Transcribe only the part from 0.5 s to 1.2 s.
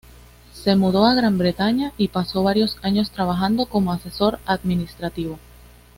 Se mudó a